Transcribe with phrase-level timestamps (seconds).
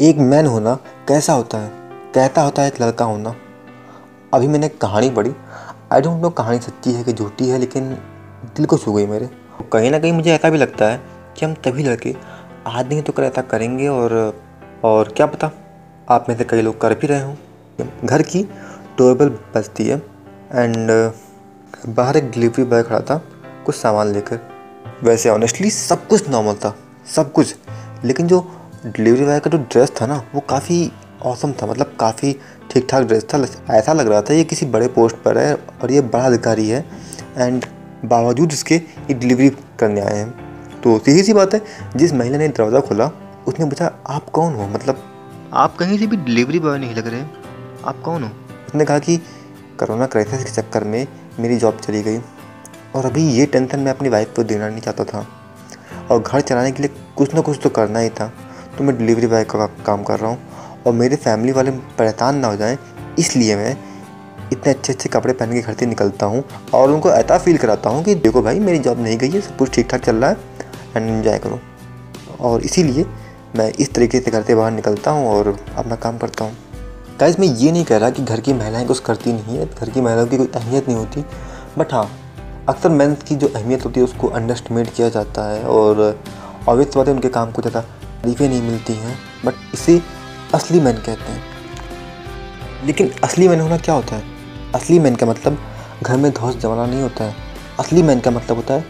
[0.00, 0.74] एक मैन होना
[1.08, 1.70] कैसा होता है?
[2.14, 3.34] कहता होता है एक लड़का होना।
[4.34, 5.32] अभी मैंने कहानी पढ़ी।
[5.92, 7.90] आई डोंट नो कहानी सच्ची है कि झूठी है, लेकिन
[8.56, 9.28] दिल को छू गई मेरे।
[9.72, 11.00] कहीं ना कहीं मुझे ऐसा भी लगता है
[11.36, 12.14] कि हम तभी लड़के,
[12.66, 14.40] आदमी तो कर ऐसा करेंगे और
[14.84, 15.50] और क्या पता?
[16.10, 17.36] आप में से कई लोग कर भी रहे हों।
[18.04, 18.42] घर की
[18.98, 19.96] डोरबेल बजती है
[20.52, 21.12] एंड
[21.88, 23.22] बाहर एक डिलीवरी बॉय खड़ा था,
[23.66, 24.40] कुछ सामान लेकर।
[25.02, 26.74] वैसे ऑनेस्टली सब कुछ नॉर्मल था,
[27.16, 27.56] सब कुछ।
[28.04, 28.52] लेकिन जो
[28.86, 30.90] डिलीवरी बॉय का जो ड्रेस था ना, वो काफ़ी
[31.22, 32.32] औसम था मतलब काफ़ी
[32.70, 33.38] ठीक ठाक ड्रेस था
[33.70, 36.84] ऐसा लग रहा था ये किसी बड़े पोस्ट पर है और ये बड़ा अधिकारी है
[37.36, 37.64] एंड
[38.04, 39.48] बावजूद इसके ये डिलीवरी
[39.80, 41.60] करने आए हैं। तो सीधी सी बात है,
[41.96, 43.10] जिस महिला ने दरवाज़ा खोला,
[43.48, 44.68] उसने पूछा, आप कौन हो?
[44.68, 45.02] मतलब
[45.54, 47.22] आप कहीं से भी डिलीवरी बॉय नहीं लग रहे
[47.84, 48.30] आप कौन हो?
[48.68, 49.16] उसने कहा कि,
[49.78, 51.06] कोरोना क्राइसिस के चक्कर में
[51.40, 52.18] मेरी जॉब चली गई
[52.94, 55.26] और अभी ये टेंशन मैं अपनी वाइफ को देना नहीं चाहता था
[56.10, 58.32] और घर चलाने के लिए कुछ ना कुछ तो करना ही था।
[58.80, 62.48] तो मैं डिलीवरी बॉय का काम कर रहा हूँ और मेरे फैमिली वाले परेशान ना
[62.48, 62.76] हो जाएँ,
[63.18, 63.72] इसलिए मैं
[64.52, 66.42] इतने अच्छे अच्छे कपड़े पहन के घर से निकलता हूँ
[66.74, 69.56] और उनको ऐसा फील कराता हूँ कि देखो भाई, मेरी जॉब नहीं गई है, सब
[69.56, 70.36] कुछ ठीक ठाक चल रहा है
[70.96, 71.60] एंड इन्जॉय करो।
[72.40, 73.04] और इसीलिए
[73.56, 76.56] मैं इस तरीके से घर से बाहर निकलता हूँ और अपना काम करता हूँ।
[77.20, 79.90] गाइज़ मैं ये नहीं कह रहा कि घर की महिलाएँ कुछ करती नहीं है, घर
[79.90, 81.24] की महिलाओं की कोई अहमियत नहीं होती
[81.78, 82.08] बट हाँ
[82.68, 86.22] अक्सर मेंस की जो अहमियत होती है, उसको अंडरस्टिमेट किया जाता है और
[86.68, 87.84] ऑब्वियस बात है, उनके काम को ज़्यादा
[88.22, 90.00] तारीफें नहीं मिलती हैं बट इसे
[90.54, 94.24] असली मैन कहते हैं। लेकिन असली मैन होना क्या होता है?
[94.74, 95.58] असली मैन का मतलब
[96.02, 97.34] घर में धौस जमाना नहीं होता है।
[97.78, 98.80] असली मैन का मतलब होता है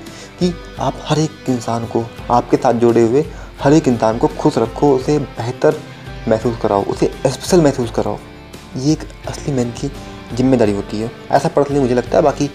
[0.41, 3.25] कि आप हर एक इंसान को, आपके साथ जुड़े हुए
[3.63, 5.81] हर एक इंसान को खुश रखो, उसे बेहतर
[6.29, 8.19] महसूस कराओ, उसे स्पेशल महसूस कराओ।
[8.77, 9.91] ये एक असली मैन की
[10.35, 12.51] ज़िम्मेदारी होती है। ऐसा पर्सनली मुझे लगता है, बाकी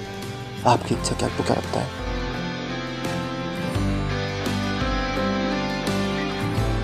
[0.68, 1.94] आपकी इच्छा क्या आपको क्या लगता है?